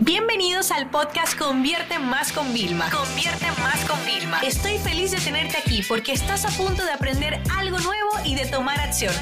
Bienvenidos 0.00 0.72
al 0.72 0.90
podcast 0.90 1.38
Convierte 1.38 1.98
Más 1.98 2.30
con 2.30 2.52
Vilma. 2.52 2.90
Convierte 2.90 3.46
Más 3.62 3.82
con 3.88 3.98
Vilma. 4.04 4.40
Estoy 4.40 4.76
feliz 4.76 5.10
de 5.10 5.16
tenerte 5.18 5.56
aquí 5.56 5.82
porque 5.88 6.12
estás 6.12 6.44
a 6.44 6.50
punto 6.50 6.84
de 6.84 6.92
aprender 6.92 7.40
algo 7.56 7.78
nuevo 7.78 8.10
y 8.22 8.34
de 8.34 8.44
tomar 8.44 8.78
acción. 8.78 9.14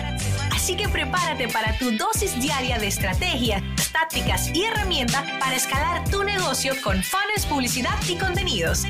Así 0.53 0.77
que 0.77 0.89
prepárate 0.89 1.47
para 1.49 1.79
tu 1.79 1.93
dosis 1.93 2.41
diaria 2.41 2.79
de 2.79 2.89
estrategias, 2.89 3.63
tácticas 3.93 4.49
y 4.53 4.65
herramientas 4.65 5.23
para 5.39 5.55
escalar 5.55 6.09
tu 6.11 6.25
negocio 6.25 6.73
con 6.83 7.01
fans, 7.05 7.47
publicidad 7.49 7.97
y 8.09 8.17
contenidos. 8.17 8.83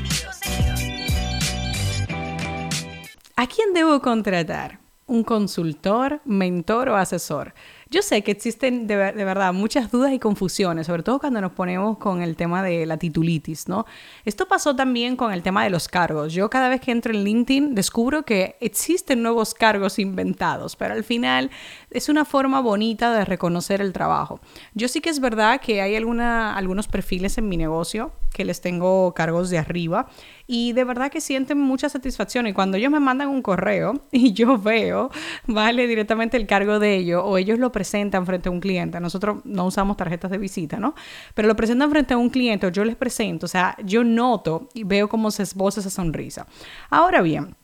¿A 3.35 3.45
quién 3.45 3.73
debo 3.73 4.01
contratar? 4.01 4.79
¿Un 5.05 5.23
consultor, 5.23 6.19
mentor 6.25 6.89
o 6.89 6.95
asesor? 6.95 7.53
Yo 7.89 8.01
sé 8.01 8.23
que 8.23 8.31
existen 8.31 8.87
de, 8.87 8.95
verdad 8.95 9.53
muchas 9.53 9.91
dudas 9.91 10.11
y 10.11 10.17
confusiones, 10.17 10.87
sobre 10.87 11.03
todo 11.03 11.19
cuando 11.19 11.39
nos 11.39 11.51
ponemos 11.51 11.99
con 11.99 12.23
el 12.23 12.35
tema 12.35 12.63
de 12.63 12.85
la 12.87 12.97
titulitis, 12.97 13.67
¿no? 13.67 13.85
Esto 14.25 14.47
pasó 14.47 14.75
también 14.75 15.15
con 15.15 15.31
el 15.31 15.43
tema 15.43 15.63
de 15.63 15.69
los 15.69 15.87
cargos. 15.87 16.33
Yo 16.33 16.49
cada 16.49 16.67
vez 16.67 16.81
que 16.81 16.91
entro 16.91 17.13
en 17.13 17.23
LinkedIn 17.23 17.75
descubro 17.75 18.23
que 18.23 18.55
existen 18.59 19.21
nuevos 19.21 19.53
cargos 19.53 19.99
inventados, 19.99 20.75
pero 20.75 20.95
al 20.95 21.03
final 21.03 21.51
es 21.91 22.09
una 22.09 22.25
forma 22.25 22.59
bonita 22.59 23.13
de 23.13 23.23
reconocer 23.23 23.81
el 23.81 23.93
trabajo. 23.93 24.39
Yo 24.73 24.87
sí 24.87 24.99
que 24.99 25.11
es 25.11 25.19
verdad 25.19 25.61
que 25.61 25.81
hay 25.81 25.95
algunos 25.95 26.87
perfiles 26.87 27.37
en 27.37 27.47
mi 27.47 27.55
negocio 27.55 28.11
que 28.35 28.43
les 28.43 28.59
tengo 28.59 29.13
cargos 29.13 29.49
de 29.49 29.57
arriba 29.57 30.07
y 30.45 30.73
de 30.73 30.83
verdad 30.83 31.09
que 31.09 31.21
sienten 31.21 31.57
mucha 31.57 31.87
satisfacción 31.87 32.47
y 32.47 32.53
cuando 32.53 32.75
ellos 32.75 32.91
me 32.91 32.99
mandan 32.99 33.29
un 33.29 33.41
correo 33.41 33.93
y 34.11 34.33
yo 34.33 34.57
veo, 34.57 35.09
vale, 35.47 35.87
directamente 35.87 36.35
el 36.35 36.45
cargo 36.45 36.77
de 36.79 36.97
ellos 36.97 37.23
o 37.25 37.37
ellos 37.37 37.59
lo 37.59 37.71
presentan 37.71 38.25
frente 38.25 38.49
a 38.49 38.51
un 38.51 38.59
cliente, 38.59 38.99
nosotros 38.99 39.37
no 39.45 39.65
usamos 39.65 39.95
tarjetas 39.95 40.29
de 40.31 40.37
visita, 40.37 40.77
¿no? 40.77 40.95
Pero 41.33 41.47
lo 41.47 41.55
presentan 41.55 41.89
frente 41.89 42.13
a 42.13 42.17
un 42.17 42.29
cliente 42.29 42.67
o 42.67 42.69
yo 42.69 42.83
les 42.83 42.97
presento, 42.97 43.45
o 43.45 43.49
sea, 43.49 43.77
yo 43.83 44.03
noto 44.03 44.67
y 44.73 44.83
veo 44.83 45.07
cómo 45.07 45.31
se 45.31 45.43
esboza 45.43 45.79
esa 45.79 45.89
sonrisa. 45.89 46.45
Ahora 46.89 47.21
bien, 47.21 47.55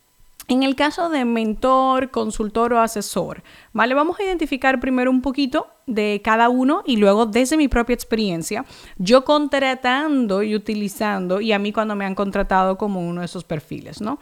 en 0.51 0.63
el 0.63 0.75
caso 0.75 1.07
de 1.07 1.23
mentor, 1.23 2.11
consultor 2.11 2.73
o 2.73 2.81
asesor, 2.81 3.41
¿vale? 3.71 3.93
Vamos 3.93 4.19
a 4.19 4.23
identificar 4.23 4.81
primero 4.81 5.09
un 5.09 5.21
poquito 5.21 5.67
de 5.87 6.19
cada 6.21 6.49
uno 6.49 6.83
y 6.85 6.97
luego 6.97 7.25
desde 7.25 7.55
mi 7.55 7.69
propia 7.69 7.93
experiencia, 7.93 8.65
yo 8.97 9.23
contratando 9.23 10.43
y 10.43 10.53
utilizando 10.53 11.39
y 11.39 11.53
a 11.53 11.59
mí 11.59 11.71
cuando 11.71 11.95
me 11.95 12.03
han 12.03 12.15
contratado 12.15 12.77
como 12.77 12.99
uno 12.99 13.21
de 13.21 13.27
esos 13.27 13.45
perfiles, 13.45 14.01
¿no? 14.01 14.19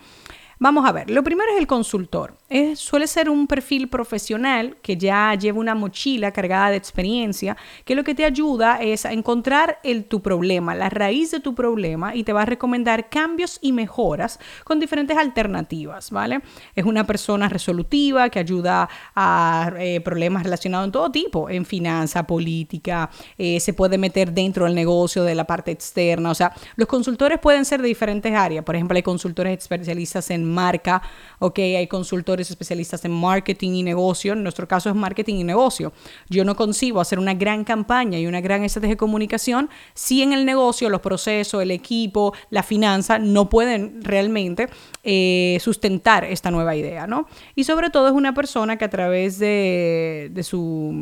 Vamos 0.61 0.85
a 0.85 0.91
ver, 0.91 1.09
lo 1.09 1.23
primero 1.23 1.53
es 1.53 1.57
el 1.57 1.67
consultor. 1.67 2.35
suele 2.75 3.07
ser 3.07 3.29
un 3.29 3.47
perfil 3.47 3.87
profesional 3.87 4.75
que 4.81 4.97
ya 4.97 5.33
lleva 5.35 5.57
una 5.57 5.73
mochila 5.73 6.33
cargada 6.33 6.71
de 6.71 6.75
experiencia, 6.75 7.55
que 7.85 7.95
lo 7.95 8.03
que 8.03 8.13
te 8.13 8.25
ayuda 8.25 8.81
es 8.81 9.05
a 9.05 9.13
encontrar 9.13 9.79
el, 9.83 10.03
tu 10.03 10.21
problema, 10.21 10.75
la 10.75 10.89
raíz 10.89 11.31
de 11.31 11.39
tu 11.39 11.55
problema 11.55 12.13
y 12.13 12.25
te 12.25 12.33
va 12.33 12.41
a 12.41 12.45
recomendar 12.45 13.07
cambios 13.07 13.57
y 13.61 13.71
mejoras 13.71 14.37
con 14.65 14.81
diferentes 14.81 15.15
alternativas, 15.15 16.11
¿vale? 16.11 16.41
Es 16.75 16.83
una 16.83 17.07
persona 17.07 17.47
resolutiva 17.47 18.29
que 18.29 18.39
ayuda 18.39 18.89
a 19.15 19.71
eh, 19.79 20.01
problemas 20.01 20.43
relacionados 20.43 20.87
en 20.87 20.91
todo 20.91 21.09
tipo, 21.09 21.49
en 21.49 21.63
finanza, 21.63 22.27
política, 22.27 23.09
eh, 23.37 23.61
se 23.61 23.71
puede 23.71 23.97
meter 23.97 24.33
dentro 24.33 24.65
del 24.65 24.75
negocio 24.75 25.23
de 25.23 25.35
la 25.35 25.45
parte 25.45 25.71
externa, 25.71 26.31
o 26.31 26.35
sea, 26.35 26.51
los 26.75 26.89
consultores 26.89 27.39
pueden 27.39 27.63
ser 27.63 27.81
de 27.81 27.87
diferentes 27.87 28.33
áreas, 28.33 28.65
por 28.65 28.75
ejemplo, 28.75 28.97
hay 28.97 29.03
consultores 29.03 29.57
especialistas 29.57 30.29
en 30.31 30.48
marca, 30.49 31.01
ok, 31.39 31.59
hay 31.59 31.87
consultores 31.87 32.49
especialistas 32.49 33.05
en 33.05 33.11
marketing 33.11 33.71
y 33.71 33.83
negocio, 33.83 34.33
en 34.33 34.43
nuestro 34.43 34.67
caso 34.67 34.89
es 34.89 34.95
marketing 34.95 35.35
y 35.35 35.43
negocio. 35.43 35.93
Yo 36.29 36.43
no 36.43 36.55
concibo 36.55 36.99
hacer 36.99 37.19
una 37.19 37.33
gran 37.33 37.63
campaña 37.63 38.19
y 38.19 38.27
una 38.27 38.41
gran 38.41 38.63
estrategia 38.63 38.95
de 38.95 38.97
comunicación 38.97 39.69
si 39.93 40.21
en 40.21 40.33
el 40.33 40.45
negocio 40.45 40.89
los 40.89 41.01
procesos, 41.01 41.61
el 41.61 41.71
equipo, 41.71 42.33
la 42.49 42.63
finanza 42.63 43.19
no 43.19 43.49
pueden 43.49 44.03
realmente 44.03 44.69
eh, 45.03 45.57
sustentar 45.61 46.25
esta 46.25 46.51
nueva 46.51 46.75
idea, 46.75 47.07
¿no? 47.07 47.27
Y 47.55 47.63
sobre 47.63 47.89
todo 47.89 48.07
es 48.07 48.13
una 48.13 48.33
persona 48.33 48.77
que 48.77 48.85
a 48.85 48.89
través 48.89 49.39
de, 49.39 50.29
de 50.31 50.43
sus 50.43 50.93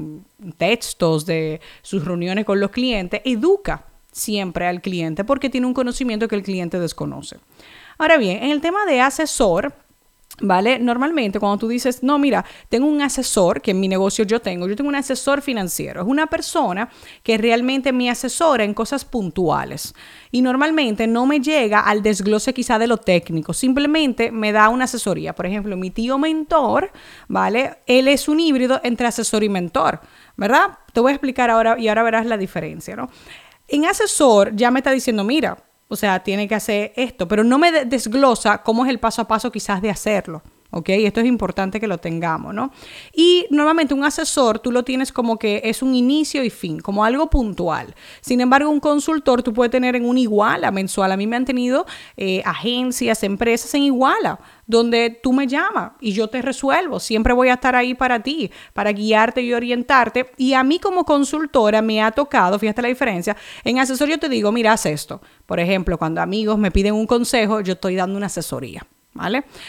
textos, 0.58 1.26
de 1.26 1.62
sus 1.82 2.06
reuniones 2.06 2.46
con 2.46 2.60
los 2.60 2.72
clientes, 2.72 3.22
educa 3.26 3.86
siempre 4.12 4.68
al 4.68 4.82
cliente 4.82 5.24
porque 5.24 5.50
tiene 5.50 5.68
un 5.68 5.74
conocimiento 5.74 6.28
que 6.28 6.36
el 6.36 6.44
cliente 6.44 6.80
desconoce. 6.80 7.38
Ahora 7.98 8.18
bien, 8.18 8.44
en 8.44 8.52
el 8.52 8.62
tema 8.62 8.86
de 8.86 9.02
asesor, 9.02 9.74
¿Vale? 10.40 10.78
Normalmente 10.78 11.40
cuando 11.40 11.58
tú 11.58 11.68
dices, 11.68 12.04
no, 12.04 12.20
mira, 12.20 12.46
tengo 12.70 12.86
un 12.86 13.02
asesor, 13.02 13.60
que 13.60 13.72
en 13.72 13.80
mi 13.80 13.88
negocio 13.88 14.24
yo 14.24 14.40
tengo, 14.40 14.68
yo 14.68 14.76
tengo 14.76 14.90
un 14.90 14.96
asesor 14.96 15.42
financiero, 15.42 16.02
es 16.02 16.08
una 16.08 16.28
persona 16.28 16.90
que 17.24 17.40
realmente 17.40 17.92
me 17.92 18.12
asesora 18.12 18.64
en 18.64 18.76
cosas 18.76 19.04
puntuales 19.04 19.96
y 20.30 20.44
normalmente 20.44 21.08
no 21.08 21.26
me 21.26 21.40
llega 21.40 21.80
al 21.80 22.04
desglose 22.04 22.54
quizá 22.54 22.78
de 22.78 22.86
lo 22.86 22.98
técnico, 22.98 23.52
simplemente 23.52 24.30
me 24.30 24.52
da 24.52 24.70
una 24.70 24.84
asesoría. 24.84 25.34
Por 25.34 25.48
ejemplo, 25.48 25.76
mi 25.76 25.90
tío 25.90 26.20
mentor, 26.20 26.92
¿vale? 27.28 27.80
Él 27.88 28.08
es 28.08 28.28
un 28.28 28.40
híbrido 28.40 28.80
entre 28.84 29.08
asesor 29.08 29.44
y 29.44 29.50
mentor, 29.50 30.02
¿verdad? 30.36 30.78
Te 30.94 31.00
voy 31.00 31.14
a 31.14 31.16
explicar 31.16 31.50
ahora 31.50 31.80
y 31.80 31.88
ahora 31.88 32.04
verás 32.04 32.28
la 32.28 32.38
diferencia, 32.38 32.96
¿no? 32.96 33.10
En 33.68 33.86
asesor 33.86 34.56
ya 34.56 34.70
me 34.70 34.82
está 34.82 34.92
diciendo, 34.92 35.24
mira, 35.24 35.58
o 35.88 35.96
sea, 35.96 36.24
tiene 36.24 36.48
que 36.48 36.56
hacer 36.56 36.94
esto, 36.96 37.28
pero 37.28 37.44
no 37.44 37.60
me 37.60 37.86
desglosa 37.86 38.64
cómo 38.64 38.86
es 38.86 38.90
el 38.90 39.00
paso 39.00 39.22
a 39.22 39.28
paso 39.28 39.52
quizás 39.52 39.82
de 39.82 39.90
hacerlo. 39.90 40.44
¿Ok? 40.72 40.90
Esto 40.90 41.22
es 41.22 41.26
importante 41.26 41.80
que 41.80 41.88
lo 41.88 41.98
tengamos, 41.98 42.54
¿no? 42.54 42.72
Y 43.14 43.46
normalmente 43.50 43.94
un 43.94 44.04
asesor 44.04 44.60
tú 44.60 44.72
lo 44.72 44.84
tienes 44.84 45.12
como 45.12 45.38
que 45.38 45.62
es 45.64 45.82
un 45.82 45.96
inicio 45.96 46.44
y 46.44 46.50
fin, 46.50 46.80
como 46.80 47.04
algo 47.04 47.30
puntual. 47.30 47.96
Sin 48.22 48.42
embargo, 48.42 48.70
un 48.70 48.80
consultor 48.80 49.44
tú 49.44 49.54
puedes 49.54 49.72
tener 49.72 49.96
en 49.96 50.06
un 50.06 50.18
iguala 50.18 50.72
mensual. 50.72 51.12
A 51.12 51.18
mí 51.18 51.28
me 51.28 51.36
han 51.36 51.46
tenido 51.46 51.86
eh, 52.16 52.42
agencias, 52.46 53.24
empresas 53.24 53.74
en 53.74 53.84
iguala, 53.84 54.40
donde 54.66 55.10
tú 55.22 55.34
me 55.34 55.48
llamas 55.48 55.94
y 56.00 56.12
yo 56.12 56.28
te 56.28 56.42
resuelvo. 56.42 57.00
Siempre 57.00 57.34
voy 57.34 57.50
a 57.50 57.54
estar 57.54 57.76
ahí 57.76 57.94
para 57.94 58.22
ti, 58.22 58.52
para 58.74 58.92
guiarte 58.92 59.42
y 59.42 59.54
orientarte. 59.54 60.32
Y 60.38 60.54
a 60.54 60.64
mí 60.64 60.80
como 60.80 61.06
consultora 61.06 61.82
me 61.82 62.02
ha 62.02 62.12
tocado, 62.12 62.60
fíjate 62.60 62.82
la 62.82 62.90
diferencia, 62.90 63.36
en 63.64 63.80
asesor 63.80 64.10
yo 64.10 64.20
te 64.20 64.30
digo, 64.30 64.52
mira, 64.52 64.74
haz 64.74 64.86
esto. 64.86 65.22
Por 65.46 65.60
ejemplo, 65.60 65.98
cuando 65.98 66.22
amigos 66.22 66.58
me 66.58 66.72
piden 66.72 66.94
un 66.94 67.08
consejo, 67.08 67.62
yo 67.62 67.74
estoy 67.74 67.96
dando 67.96 68.18
una 68.18 68.26
asesoría. 68.28 68.86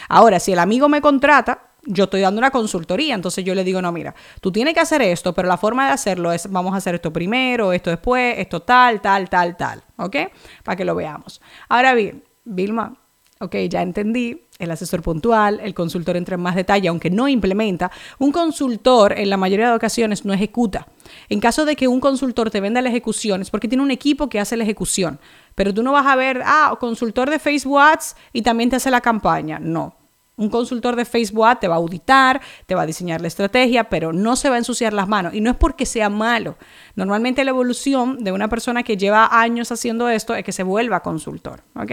Ahora, 0.07 0.39
si 0.39 0.53
el 0.53 0.59
amigo 0.59 0.89
me 0.89 1.01
contrata, 1.01 1.69
yo 1.83 2.05
estoy 2.05 2.21
dando 2.21 2.39
una 2.39 2.51
consultoría, 2.51 3.15
entonces 3.15 3.43
yo 3.43 3.55
le 3.55 3.63
digo, 3.63 3.81
no, 3.81 3.91
mira, 3.91 4.13
tú 4.41 4.51
tienes 4.51 4.73
que 4.73 4.79
hacer 4.79 5.01
esto, 5.01 5.33
pero 5.33 5.47
la 5.47 5.57
forma 5.57 5.87
de 5.87 5.93
hacerlo 5.93 6.31
es, 6.31 6.49
vamos 6.51 6.73
a 6.73 6.77
hacer 6.77 6.95
esto 6.95 7.11
primero, 7.11 7.73
esto 7.73 7.89
después, 7.89 8.35
esto 8.37 8.61
tal, 8.61 9.01
tal, 9.01 9.29
tal, 9.29 9.55
tal, 9.55 9.83
¿ok? 9.97 10.15
Para 10.63 10.75
que 10.75 10.85
lo 10.85 10.95
veamos. 10.95 11.41
Ahora 11.69 11.93
bien, 11.93 12.23
Vilma, 12.43 12.95
ok, 13.39 13.55
ya 13.69 13.81
entendí, 13.81 14.45
el 14.59 14.71
asesor 14.71 15.01
puntual, 15.01 15.61
el 15.63 15.73
consultor 15.73 16.17
entra 16.17 16.35
en 16.35 16.41
más 16.41 16.55
detalle, 16.55 16.89
aunque 16.89 17.09
no 17.09 17.27
implementa, 17.29 17.89
un 18.19 18.31
consultor 18.31 19.17
en 19.17 19.29
la 19.29 19.37
mayoría 19.37 19.69
de 19.69 19.75
ocasiones 19.75 20.25
no 20.25 20.33
ejecuta. 20.33 20.87
En 21.29 21.39
caso 21.39 21.65
de 21.65 21.75
que 21.75 21.87
un 21.87 21.99
consultor 21.99 22.49
te 22.49 22.61
venda 22.61 22.81
la 22.81 22.89
ejecución, 22.89 23.41
es 23.41 23.49
porque 23.49 23.67
tiene 23.67 23.83
un 23.83 23.91
equipo 23.91 24.29
que 24.29 24.39
hace 24.39 24.57
la 24.57 24.63
ejecución. 24.63 25.19
Pero 25.55 25.73
tú 25.73 25.83
no 25.83 25.91
vas 25.91 26.07
a 26.07 26.15
ver, 26.15 26.41
ah, 26.45 26.75
consultor 26.79 27.29
de 27.29 27.39
Facebook 27.39 27.79
Ads 27.79 28.15
y 28.33 28.41
también 28.41 28.69
te 28.69 28.77
hace 28.77 28.91
la 28.91 29.01
campaña. 29.01 29.59
No. 29.59 29.95
Un 30.37 30.49
consultor 30.49 30.95
de 30.95 31.03
Facebook 31.03 31.45
Ads 31.45 31.59
te 31.59 31.67
va 31.67 31.75
a 31.75 31.79
auditar, 31.79 32.39
te 32.65 32.73
va 32.73 32.83
a 32.83 32.85
diseñar 32.85 33.19
la 33.19 33.27
estrategia, 33.27 33.89
pero 33.89 34.13
no 34.13 34.37
se 34.37 34.47
va 34.47 34.55
a 34.55 34.59
ensuciar 34.59 34.93
las 34.93 35.09
manos. 35.09 35.33
Y 35.33 35.41
no 35.41 35.51
es 35.51 35.57
porque 35.57 35.85
sea 35.85 36.09
malo. 36.09 36.55
Normalmente 36.95 37.43
la 37.43 37.51
evolución 37.51 38.23
de 38.23 38.31
una 38.31 38.47
persona 38.47 38.83
que 38.83 38.95
lleva 38.95 39.27
años 39.31 39.69
haciendo 39.73 40.07
esto 40.07 40.33
es 40.35 40.45
que 40.45 40.53
se 40.53 40.63
vuelva 40.63 41.01
consultor. 41.01 41.63
¿ok? 41.75 41.91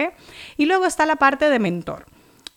Y 0.56 0.66
luego 0.66 0.86
está 0.86 1.06
la 1.06 1.16
parte 1.16 1.50
de 1.50 1.58
mentor. 1.58 2.06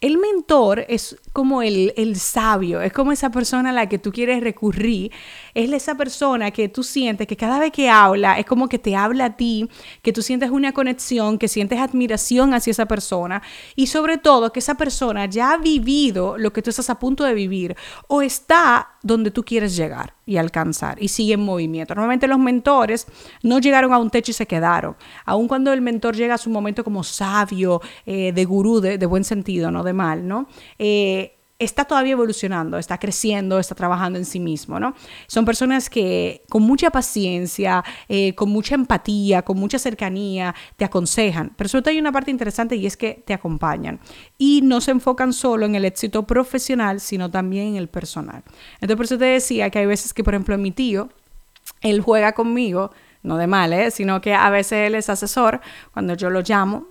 El 0.01 0.17
mentor 0.17 0.85
es 0.87 1.17
como 1.33 1.61
el, 1.61 1.93
el, 1.97 2.15
sabio, 2.15 2.81
es 2.81 2.93
como 2.93 3.11
esa 3.11 3.31
persona 3.31 3.71
a 3.71 3.73
la 3.73 3.89
que 3.89 3.99
tú 3.99 4.13
quieres 4.13 4.41
recurrir, 4.41 5.11
es 5.53 5.69
esa 5.73 5.95
persona 5.95 6.51
que 6.51 6.69
tú 6.69 6.83
sientes 6.83 7.27
que 7.27 7.35
cada 7.35 7.59
vez 7.59 7.73
que 7.73 7.89
habla 7.89 8.39
es 8.39 8.45
como 8.45 8.69
que 8.69 8.79
te 8.79 8.95
habla 8.95 9.25
a 9.25 9.35
ti, 9.35 9.67
que 10.01 10.13
tú 10.13 10.21
sientes 10.21 10.51
una 10.51 10.71
conexión, 10.71 11.37
que 11.37 11.49
sientes 11.49 11.79
admiración 11.79 12.53
hacia 12.53 12.71
esa 12.71 12.85
persona 12.85 13.41
y 13.75 13.87
sobre 13.87 14.17
todo 14.17 14.53
que 14.53 14.59
esa 14.59 14.75
persona 14.75 15.25
ya 15.25 15.51
ha 15.51 15.57
vivido 15.57 16.37
lo 16.37 16.53
que 16.53 16.61
tú 16.61 16.69
estás 16.69 16.89
a 16.89 16.97
punto 16.97 17.25
de 17.25 17.33
vivir 17.33 17.75
o 18.07 18.21
está 18.21 18.98
donde 19.01 19.31
tú 19.31 19.43
quieres 19.43 19.75
llegar 19.75 20.13
y 20.25 20.37
alcanzar 20.37 21.01
y 21.01 21.07
sigue 21.07 21.33
en 21.33 21.41
movimiento. 21.41 21.95
Normalmente 21.95 22.27
los 22.27 22.39
mentores 22.39 23.07
no 23.43 23.59
llegaron 23.59 23.93
a 23.93 23.97
un 23.97 24.09
techo 24.09 24.31
y 24.31 24.33
se 24.33 24.45
quedaron. 24.45 24.95
Aun 25.25 25.47
cuando 25.47 25.71
el 25.73 25.81
mentor 25.81 26.15
llega 26.15 26.35
a 26.35 26.37
su 26.37 26.49
momento 26.49 26.83
como 26.83 27.03
sabio, 27.03 27.81
eh, 28.05 28.31
de 28.33 28.45
gurú, 28.45 28.79
de, 28.81 28.97
buen 29.05 29.23
sentido, 29.23 29.71
no 29.71 29.83
de 29.83 29.93
mal, 29.93 30.27
¿no? 30.27 30.47
Eh, 30.77 31.38
está 31.59 31.83
todavía 31.83 32.13
evolucionando, 32.13 32.77
está 32.77 32.97
creciendo, 32.97 33.59
está 33.59 33.75
trabajando 33.75 34.17
en 34.17 34.25
sí 34.25 34.39
mismo, 34.39 34.79
¿no? 34.79 34.95
Son 35.27 35.43
personas 35.43 35.89
que 35.89 36.43
con 36.49 36.63
mucha 36.63 36.89
paciencia, 36.89 37.83
eh, 38.07 38.33
con 38.33 38.49
mucha 38.49 38.75
empatía, 38.75 39.41
con 39.41 39.59
mucha 39.59 39.77
cercanía, 39.77 40.55
te 40.77 40.85
aconsejan. 40.85 41.51
Pero 41.57 41.67
sobre 41.67 41.81
todo 41.83 41.91
hay 41.91 41.99
una 41.99 42.13
parte 42.13 42.31
interesante 42.31 42.77
y 42.77 42.85
es 42.85 42.95
que 42.95 43.21
te 43.25 43.33
acompañan. 43.33 43.99
Y 44.37 44.61
no 44.63 44.79
se 44.79 44.91
enfocan 44.91 45.33
solo 45.33 45.65
en 45.65 45.75
el 45.75 45.83
éxito 45.83 46.25
profesional, 46.25 47.01
sino 47.01 47.29
también 47.29 47.67
en 47.67 47.75
el 47.75 47.89
personal. 47.89 48.41
Entonces, 48.75 48.95
por 48.95 49.05
eso 49.05 49.17
te 49.17 49.25
decía 49.25 49.69
que 49.69 49.79
hay 49.79 49.85
veces 49.85 50.13
que, 50.13 50.23
por 50.23 50.33
ejemplo, 50.33 50.57
mi 50.57 50.71
tío, 50.71 51.09
él 51.81 52.01
juega 52.01 52.31
conmigo 52.31 52.91
no 53.21 53.37
de 53.37 53.47
mal, 53.47 53.73
¿eh? 53.73 53.91
sino 53.91 54.21
que 54.21 54.33
a 54.33 54.49
veces 54.49 54.87
él 54.87 54.95
es 54.95 55.09
asesor, 55.09 55.59
cuando 55.93 56.13
yo 56.13 56.29
lo 56.29 56.41
llamo, 56.41 56.87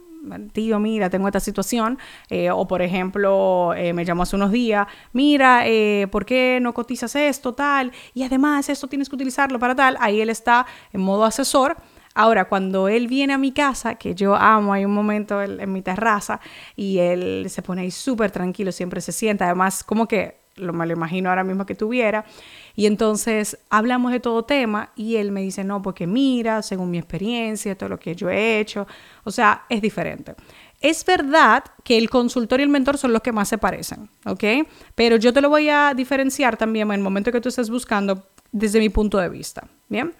tío, 0.52 0.78
mira, 0.78 1.10
tengo 1.10 1.28
esta 1.28 1.40
situación, 1.40 1.98
eh, 2.30 2.50
o 2.50 2.66
por 2.66 2.82
ejemplo, 2.82 3.74
eh, 3.74 3.92
me 3.92 4.04
llamó 4.04 4.22
hace 4.22 4.36
unos 4.36 4.52
días, 4.52 4.86
mira, 5.12 5.66
eh, 5.66 6.06
¿por 6.10 6.24
qué 6.24 6.58
no 6.60 6.74
cotizas 6.74 7.14
esto, 7.16 7.54
tal? 7.54 7.92
Y 8.14 8.22
además, 8.22 8.68
esto 8.68 8.86
tienes 8.86 9.08
que 9.08 9.16
utilizarlo 9.16 9.58
para 9.58 9.74
tal, 9.74 9.96
ahí 10.00 10.20
él 10.20 10.30
está 10.30 10.66
en 10.92 11.00
modo 11.00 11.24
asesor. 11.24 11.76
Ahora, 12.14 12.48
cuando 12.48 12.88
él 12.88 13.06
viene 13.06 13.32
a 13.32 13.38
mi 13.38 13.52
casa, 13.52 13.94
que 13.94 14.14
yo 14.14 14.34
amo, 14.34 14.72
hay 14.72 14.84
un 14.84 14.92
momento 14.92 15.40
en, 15.40 15.72
mi 15.72 15.82
terraza 15.82 16.40
y 16.74 16.98
él 16.98 17.46
se 17.48 17.62
pone 17.62 17.82
ahí 17.82 17.92
súper 17.92 18.32
tranquilo, 18.32 18.72
siempre 18.72 19.00
se 19.00 19.12
sienta, 19.12 19.44
además 19.44 19.84
como 19.84 20.08
que 20.08 20.37
lo 20.58 20.72
me 20.72 20.86
lo 20.86 20.92
imagino 20.92 21.30
ahora 21.30 21.44
mismo 21.44 21.66
que 21.66 21.74
tuviera. 21.74 22.24
Y 22.74 22.86
entonces 22.86 23.58
hablamos 23.70 24.12
de 24.12 24.20
todo 24.20 24.44
tema 24.44 24.92
y 24.94 25.16
él 25.16 25.32
me 25.32 25.40
dice, 25.40 25.64
no, 25.64 25.82
porque 25.82 26.06
mira, 26.06 26.62
según 26.62 26.90
mi 26.90 26.98
experiencia, 26.98 27.76
todo 27.76 27.88
lo 27.88 27.98
que 27.98 28.14
yo 28.14 28.30
he 28.30 28.60
hecho, 28.60 28.86
o 29.24 29.30
sea, 29.30 29.64
es 29.68 29.82
diferente. 29.82 30.34
Es 30.80 31.04
verdad 31.04 31.64
que 31.82 31.98
el 31.98 32.08
consultor 32.08 32.60
y 32.60 32.62
el 32.62 32.68
mentor 32.68 32.98
son 32.98 33.12
los 33.12 33.22
que 33.22 33.32
más 33.32 33.48
se 33.48 33.58
parecen, 33.58 34.08
¿ok? 34.24 34.44
Pero 34.94 35.16
yo 35.16 35.32
te 35.32 35.40
lo 35.40 35.48
voy 35.48 35.68
a 35.68 35.92
diferenciar 35.94 36.56
también 36.56 36.88
en 36.88 36.94
el 36.94 37.00
momento 37.00 37.32
que 37.32 37.40
tú 37.40 37.48
estés 37.48 37.68
buscando 37.68 38.28
desde 38.52 38.78
mi 38.78 38.88
punto 38.88 39.18
de 39.18 39.28
vista, 39.28 39.66
¿bien? 39.88 40.14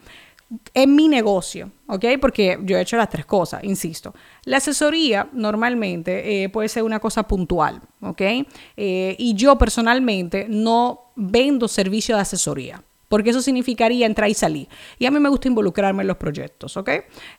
En 0.72 0.94
mi 0.94 1.08
negocio, 1.08 1.70
¿ok? 1.86 2.04
Porque 2.20 2.58
yo 2.62 2.78
he 2.78 2.80
hecho 2.80 2.96
las 2.96 3.10
tres 3.10 3.26
cosas, 3.26 3.62
insisto. 3.64 4.14
La 4.44 4.56
asesoría 4.58 5.28
normalmente 5.32 6.44
eh, 6.44 6.48
puede 6.48 6.68
ser 6.68 6.84
una 6.84 7.00
cosa 7.00 7.28
puntual, 7.28 7.82
¿ok? 8.00 8.22
Eh, 8.76 9.16
y 9.18 9.34
yo 9.34 9.58
personalmente 9.58 10.46
no 10.48 11.12
vendo 11.16 11.68
servicio 11.68 12.16
de 12.16 12.22
asesoría. 12.22 12.82
Porque 13.08 13.30
eso 13.30 13.40
significaría 13.40 14.04
entrar 14.04 14.28
y 14.28 14.34
salir. 14.34 14.68
Y 14.98 15.06
a 15.06 15.10
mí 15.10 15.18
me 15.18 15.30
gusta 15.30 15.48
involucrarme 15.48 16.02
en 16.02 16.08
los 16.08 16.18
proyectos, 16.18 16.76
¿ok? 16.76 16.90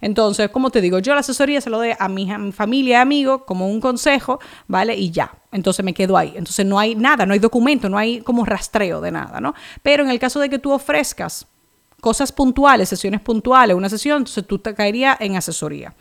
Entonces, 0.01 0.49
como 0.49 0.71
te 0.71 0.81
digo, 0.81 0.97
yo 0.97 1.13
la 1.13 1.19
asesoría 1.19 1.61
se 1.61 1.69
lo 1.69 1.77
doy 1.77 1.91
a 1.97 2.09
mi, 2.09 2.27
familia 2.51 2.97
y 2.97 3.01
amigos 3.01 3.43
como 3.45 3.69
un 3.69 3.79
consejo, 3.79 4.39
¿vale? 4.67 4.95
Y 4.95 5.11
ya. 5.11 5.31
Entonces 5.51 5.85
me 5.85 5.93
quedo 5.93 6.17
ahí. 6.17 6.33
Entonces 6.35 6.65
no 6.65 6.79
hay 6.79 6.95
nada, 6.95 7.27
no 7.27 7.33
hay 7.33 7.39
documento, 7.39 7.87
no 7.87 7.99
hay 7.99 8.21
como 8.21 8.45
rastreo 8.45 8.99
de 8.99 9.11
nada, 9.11 9.39
¿no? 9.39 9.53
Pero 9.83 10.03
en 10.03 10.09
el 10.09 10.17
caso 10.17 10.39
de 10.39 10.49
que 10.49 10.57
tú 10.57 10.71
ofrezcas 10.71 11.47
cosas 12.01 12.31
puntuales, 12.31 12.89
sesiones 12.89 13.21
puntuales, 13.21 13.75
una 13.75 13.89
sesión, 13.89 14.19
entonces 14.19 14.45
tú 14.47 14.59
te 14.59 14.73
caerías 14.73 15.17
en 15.19 15.35
asesoría. 15.35 15.93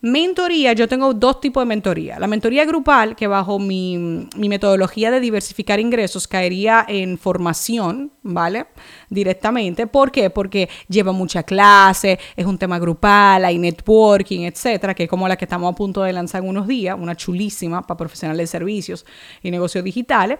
Mentoría, 0.00 0.74
yo 0.74 0.86
tengo 0.86 1.12
dos 1.12 1.40
tipos 1.40 1.60
de 1.62 1.66
mentoría. 1.66 2.20
La 2.20 2.28
mentoría 2.28 2.64
grupal, 2.64 3.16
que 3.16 3.26
bajo 3.26 3.58
mi, 3.58 4.28
metodología 4.36 5.10
de 5.10 5.18
diversificar 5.18 5.80
ingresos 5.80 6.28
caería 6.28 6.84
en 6.86 7.18
formación, 7.18 8.12
¿vale? 8.22 8.66
Directamente. 9.10 9.88
¿Por 9.88 10.12
qué? 10.12 10.30
Porque 10.30 10.68
lleva 10.86 11.10
mucha 11.10 11.42
clase, 11.42 12.16
es 12.36 12.46
un 12.46 12.58
tema 12.58 12.78
grupal, 12.78 13.44
hay 13.44 13.58
networking, 13.58 14.42
etcétera, 14.42 14.94
que 14.94 15.04
es 15.04 15.10
como 15.10 15.26
la 15.26 15.36
que 15.36 15.46
estamos 15.46 15.72
a 15.72 15.74
punto 15.74 16.04
de 16.04 16.12
lanzar 16.12 16.42
unos 16.42 16.68
días, 16.68 16.96
una 16.96 17.16
chulísima 17.16 17.82
para 17.82 17.98
profesionales 17.98 18.44
de 18.44 18.58
servicios 18.58 19.04
y 19.42 19.50
negocios 19.50 19.82
digitales. 19.82 20.38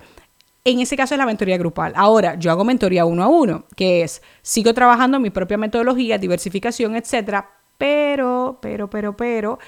En 0.68 0.80
ese 0.80 0.98
caso 0.98 1.14
es 1.14 1.18
la 1.18 1.24
mentoría 1.24 1.56
grupal. 1.56 1.94
Ahora, 1.96 2.34
yo 2.34 2.50
hago 2.50 2.62
mentoría 2.62 3.06
uno 3.06 3.24
a 3.24 3.28
uno, 3.28 3.64
que 3.74 4.02
es, 4.02 4.20
sigo 4.42 4.74
trabajando 4.74 5.18
mi 5.18 5.30
propia 5.30 5.56
metodología, 5.56 6.18
diversificación, 6.18 6.94
etcétera, 6.94 7.50
pero, 7.78 8.58
pero, 8.60 8.90
pero, 8.90 9.16
pero, 9.16 9.58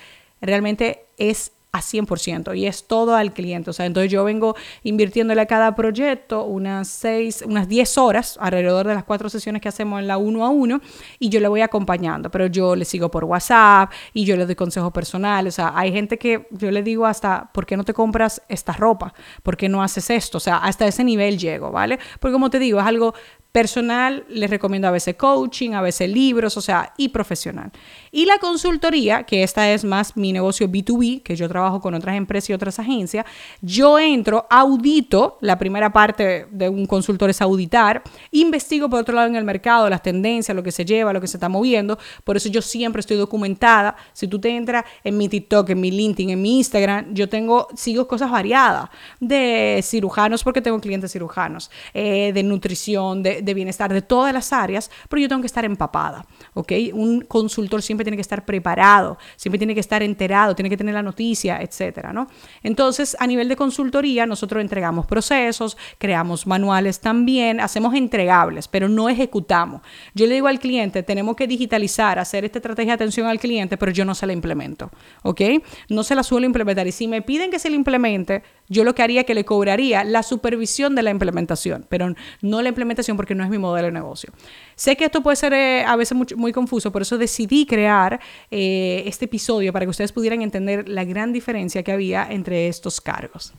realmente 0.43 1.07
es 1.17 1.53
a 1.73 1.81
100% 1.81 2.57
y 2.57 2.67
es 2.67 2.87
todo 2.87 3.15
al 3.15 3.33
cliente. 3.33 3.71
O 3.71 3.73
sea, 3.73 3.87
entonces 3.87 4.11
yo 4.11 4.25
vengo 4.25 4.57
invirtiéndole 4.83 5.41
a 5.41 5.47
cada 5.47 5.75
proyecto 5.75 6.45
unas 6.45 6.89
6, 6.89 7.45
unas 7.47 7.69
10 7.69 7.99
horas 7.99 8.37
alrededor 8.41 8.87
de 8.87 8.95
las 8.95 9.05
cuatro 9.05 9.29
sesiones 9.29 9.63
que 9.63 9.69
hacemos 9.69 10.01
en 10.01 10.09
la 10.09 10.19
uno 10.19 10.45
a 10.45 10.49
uno 10.49 10.81
y 11.19 11.29
yo 11.29 11.41
le 11.41 11.49
voy 11.49 11.61
acompañando, 11.61 12.31
pero 12.31 12.47
yo 12.47 12.75
le 12.75 12.85
sigo 12.85 13.11
por 13.11 13.25
WhatsApp 13.25 13.93
y 14.13 14.25
yo 14.25 14.37
le 14.37 14.47
doy 14.47 14.57
consejos 14.57 14.93
personales. 14.93 15.55
O 15.55 15.57
sea, 15.57 15.73
hay 15.75 15.93
gente 15.93 16.19
que 16.19 16.49
yo 16.51 16.71
le 16.71 16.83
digo 16.83 17.07
hasta, 17.07 17.51
¿por 17.53 17.67
qué 17.67 17.77
no 17.77 17.85
te 17.85 17.95
compras 17.95 18.43
esta 18.49 18.73
ropa? 18.73 19.15
¿Por 19.43 19.57
qué 19.57 19.69
no 19.69 19.83
haces 19.83 20.11
esto? 20.11 20.39
O 20.39 20.41
sea, 20.41 20.57
hasta 20.57 20.87
ese 20.87 21.05
nivel 21.05 21.39
llego, 21.39 21.71
¿vale? 21.71 21.99
Porque 22.19 22.33
como 22.33 22.51
te 22.51 22.59
digo, 22.59 22.81
es 22.81 22.87
algo 22.87 23.15
Personal, 23.53 24.25
les 24.29 24.49
recomiendo 24.49 24.87
a 24.87 24.93
veces 24.93 25.17
coaching, 25.17 25.73
a 25.73 25.83
veces 25.83 26.09
libros, 26.09 26.57
o 26.57 26.61
sea, 26.61 26.93
y 26.97 27.09
profesional. 27.09 27.73
Y 28.13 28.25
la 28.25 28.39
consultoría, 28.39 29.25
que 29.25 29.43
esta 29.43 29.71
es 29.73 29.85
más 29.85 30.17
mi 30.17 30.33
negocio 30.33 30.69
B2B, 30.69 31.23
que 31.23 31.35
yo 31.35 31.49
trabajo 31.49 31.81
con 31.81 31.95
otras 31.95 32.17
empresas 32.17 32.51
y 32.51 32.53
otras 32.53 32.79
agencias, 32.79 33.27
yo 33.61 33.99
entro, 33.99 34.47
audito, 34.51 35.39
la 35.41 35.59
primera 35.59 35.93
parte 35.93 36.47
de 36.51 36.69
un 36.69 36.87
consultor 36.87 37.31
es 37.31 37.43
auditar, 37.43 38.03
investigo 38.31 38.89
por 38.89 39.01
otro 39.01 39.15
lado 39.15 39.29
en 39.29 39.37
el 39.37 39.45
mercado 39.45 39.91
las 39.91 40.03
tendencias, 40.03 40.55
lo 40.55 40.63
que 40.63 40.73
se 40.73 40.85
lleva, 40.85 41.13
lo 41.13 41.21
que 41.21 41.27
se 41.27 41.37
está 41.37 41.49
moviendo, 41.49 41.99
por 42.25 42.37
eso 42.37 42.49
yo 42.49 42.63
siempre 42.63 43.01
estoy 43.01 43.17
documentada. 43.17 43.97
Si 44.13 44.29
tú 44.29 44.39
te 44.39 44.55
entras 44.57 44.85
en 45.03 45.19
mi 45.19 45.29
TikTok, 45.29 45.71
en 45.71 45.81
mi 45.81 45.91
LinkedIn, 45.91 46.31
en 46.31 46.43
mi 46.43 46.59
Instagram, 46.59 47.15
yo 47.15 47.29
tengo, 47.29 47.69
sigo 47.75 48.07
cosas 48.07 48.31
variadas, 48.31 48.91
de 49.19 49.81
cirujanos, 49.83 50.45
porque 50.45 50.63
tengo 50.63 50.81
clientes 50.81 51.13
cirujanos, 51.13 51.71
eh, 51.95 52.33
de 52.33 52.43
nutrición, 52.43 53.23
de 53.23 53.40
de, 53.43 53.55
bienestar 53.55 53.93
de 53.93 54.03
todas 54.03 54.33
las 54.33 54.53
áreas, 54.53 54.91
pero 55.09 55.21
yo 55.21 55.29
tengo 55.29 55.41
que 55.41 55.47
estar 55.47 55.65
empapada, 55.65 56.25
¿ok? 56.55 56.73
Un 56.93 57.23
consultor 57.23 57.83
siempre 57.83 58.05
tiene 58.05 58.17
que 58.17 58.23
estar 58.23 58.45
preparado, 58.45 59.19
siempre 59.37 59.59
tiene 59.59 59.75
que 59.75 59.81
estar 59.81 60.03
enterado, 60.03 60.55
tiene 60.55 60.71
que 60.71 60.77
tener 60.77 60.95
la 60.95 61.03
noticia, 61.03 61.61
etcétera, 61.61 62.13
¿no? 62.13 62.29
Entonces, 62.63 63.17
a 63.19 63.27
nivel 63.27 63.49
de 63.49 63.57
consultoría, 63.57 64.27
nosotros 64.27 64.61
entregamos 64.61 65.07
procesos, 65.07 65.77
creamos 65.99 66.47
manuales 66.47 67.01
también, 67.01 67.61
hacemos 67.61 67.95
entregables, 67.95 68.69
pero 68.69 68.89
no 68.89 69.09
ejecutamos. 69.09 69.83
Yo 70.15 70.27
le 70.27 70.35
digo 70.35 70.49
al 70.49 70.59
cliente, 70.59 71.03
tenemos 71.03 71.37
que 71.37 71.47
digitalizar, 71.47 72.19
hacer 72.19 72.45
esta 72.45 72.59
estrategia 72.59 72.93
de 72.93 72.95
atención 72.95 73.27
al 73.27 73.39
cliente, 73.39 73.77
pero 73.77 73.93
yo 73.93 74.05
no 74.05 74.15
se 74.15 74.27
la 74.27 74.33
implemento, 74.33 74.91
¿ok? 75.23 75.41
No 75.89 76.03
se 76.03 76.15
la 76.15 76.23
suelo 76.23 76.47
implementar. 76.47 76.87
Y 76.87 76.93
si 76.93 77.09
me 77.09 77.23
piden 77.23 77.51
que 77.51 77.59
se 77.59 77.71
la 77.71 77.77
implemente, 77.77 78.43
yo 78.71 78.85
lo 78.85 78.95
que 78.95 79.03
haría 79.03 79.21
es 79.21 79.27
que 79.27 79.35
le 79.35 79.45
cobraría 79.45 80.05
la 80.05 80.23
supervisión 80.23 80.95
de 80.95 81.03
la 81.03 81.11
implementación, 81.11 81.85
pero 81.89 82.15
no 82.41 82.63
la 82.63 82.69
implementación 82.69 83.17
porque 83.17 83.35
no 83.35 83.45
es 83.45 83.51
mi 83.51 83.59
modelo 83.59 83.87
de 83.87 83.93
negocio. 83.93 84.33
Sé 84.77 84.97
que 84.97 85.05
esto 85.05 85.23
puede 85.23 85.37
ser 85.37 85.53
eh, 85.53 85.85
a 85.85 85.97
veces 85.97 86.17
muy, 86.37 86.53
confuso, 86.53 86.93
por 86.93 87.03
eso 87.03 87.19
decidí 87.19 87.67
crear 87.67 88.21
eh, 88.51 89.03
este 89.07 89.25
episodio 89.25 89.73
para 89.73 89.85
que 89.85 89.91
ustedes 89.91 90.13
pudieran 90.13 90.41
entender 90.41 90.89
la 90.89 91.05
gran 91.05 91.33
diferencia 91.33 91.83
que 91.83 91.93
había 91.93 92.27
entre 92.31 92.69
estos 92.69 93.01
cargos. 93.01 93.53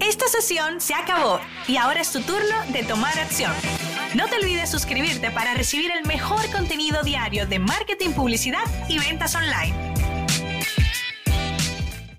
Esta 0.00 0.26
sesión 0.26 0.80
se 0.80 0.94
acabó 0.94 1.38
y 1.68 1.76
ahora 1.76 2.00
es 2.00 2.10
tu 2.10 2.20
turno 2.20 2.56
de 2.72 2.82
tomar 2.82 3.16
acción. 3.18 3.52
No 4.14 4.26
te 4.26 4.36
olvides 4.36 4.70
suscribirte 4.70 5.30
para 5.30 5.54
recibir 5.54 5.90
el 5.92 6.04
mejor 6.06 6.50
contenido 6.50 7.02
diario 7.04 7.46
de 7.46 7.60
marketing, 7.60 8.10
publicidad 8.10 8.64
y 8.88 8.98
ventas 8.98 9.36
online. 9.36 9.89